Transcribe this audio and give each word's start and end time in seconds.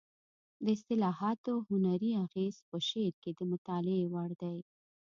د 0.63 0.65
اصطلاحاتو 0.75 1.53
هنري 1.69 2.11
اغېز 2.25 2.55
په 2.69 2.77
شعر 2.87 3.13
کې 3.23 3.31
د 3.33 3.39
مطالعې 3.51 4.05
وړ 4.13 4.29
دی 4.41 4.57